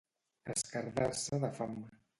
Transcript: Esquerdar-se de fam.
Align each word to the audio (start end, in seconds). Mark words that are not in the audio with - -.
Esquerdar-se 0.53 1.43
de 1.47 1.55
fam. 1.61 1.81